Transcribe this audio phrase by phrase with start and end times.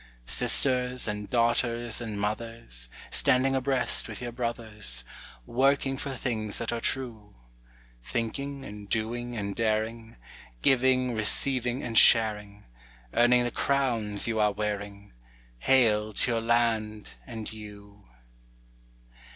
[0.25, 5.05] Sisters and daughters and mothers, Standing abreast with your brothers,
[5.45, 7.35] Working for things that are true;
[8.01, 10.17] Thinking and doing and daring,
[10.63, 12.65] Giving, receiving, and sharing,
[13.13, 15.13] Earning the crowns you are wearing—
[15.59, 18.07] Hail to your land and you!